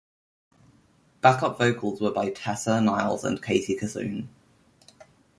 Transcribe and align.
Back-up 1.21 1.59
vocals 1.59 2.01
were 2.01 2.09
by 2.09 2.31
Tessa 2.31 2.81
Niles 2.81 3.23
and 3.23 3.39
Katie 3.39 3.75
Kissoon. 3.77 4.29